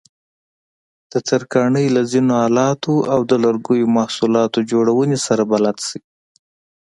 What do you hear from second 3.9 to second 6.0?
محصولاتو جوړونې سره بلد شئ.